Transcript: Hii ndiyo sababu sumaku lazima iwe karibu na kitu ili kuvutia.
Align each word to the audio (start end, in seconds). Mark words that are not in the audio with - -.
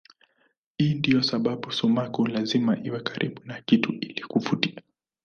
Hii 0.77 0.93
ndiyo 0.93 1.21
sababu 1.23 1.71
sumaku 1.71 2.27
lazima 2.27 2.77
iwe 2.83 2.99
karibu 2.99 3.41
na 3.45 3.61
kitu 3.61 3.91
ili 3.93 4.23
kuvutia. 4.23 4.81